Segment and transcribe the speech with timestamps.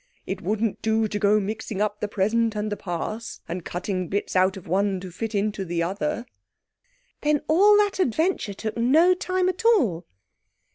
[0.25, 4.35] It wouldn't do to go mixing up the present and the Past, and cutting bits
[4.35, 6.25] out of one to fit into the other."
[7.21, 10.07] "Then all that adventure took no time at all?"